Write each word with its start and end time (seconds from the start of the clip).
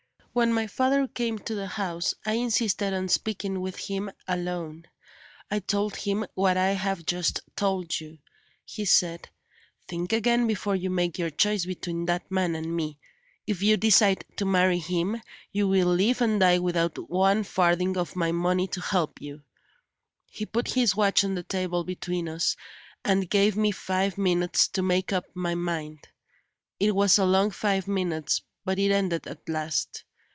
When 0.33 0.53
my 0.53 0.65
father 0.65 1.09
came 1.09 1.39
to 1.39 1.55
the 1.55 1.67
house, 1.67 2.13
I 2.25 2.35
insisted 2.35 2.93
on 2.93 3.09
speaking 3.09 3.59
with 3.59 3.77
him 3.77 4.09
alone. 4.29 4.87
I 5.51 5.59
told 5.59 5.97
him 5.97 6.25
what 6.35 6.55
I 6.55 6.67
have 6.69 7.05
just 7.05 7.41
told 7.57 7.99
you. 7.99 8.17
He 8.63 8.85
said: 8.85 9.27
'Think 9.89 10.13
again 10.13 10.47
before 10.47 10.77
you 10.77 10.89
make 10.89 11.19
your 11.19 11.31
choice 11.31 11.65
between 11.65 12.05
that 12.05 12.31
man 12.31 12.55
and 12.55 12.73
me. 12.73 12.97
If 13.45 13.61
you 13.61 13.75
decide 13.75 14.23
to 14.37 14.45
marry 14.45 14.77
him, 14.79 15.21
you 15.51 15.67
will 15.67 15.89
live 15.93 16.21
and 16.21 16.39
die 16.39 16.59
without 16.59 17.09
one 17.09 17.43
farthing 17.43 17.97
of 17.97 18.15
my 18.15 18.31
money 18.31 18.67
to 18.69 18.79
help 18.79 19.19
you.' 19.19 19.43
He 20.27 20.45
put 20.45 20.69
his 20.69 20.95
watch 20.95 21.25
on 21.25 21.35
the 21.35 21.43
table 21.43 21.83
between 21.83 22.29
us, 22.29 22.55
and 23.03 23.29
gave 23.29 23.57
me 23.57 23.71
five 23.71 24.17
minutes 24.17 24.69
to 24.69 24.81
make 24.81 25.11
up 25.11 25.25
my 25.33 25.55
mind. 25.55 26.07
It 26.79 26.95
was 26.95 27.17
a 27.17 27.25
long 27.25 27.51
five 27.51 27.85
minutes, 27.85 28.41
but 28.63 28.79
it 28.79 28.93
ended 28.93 29.27
at 29.27 29.49
last. 29.49 30.05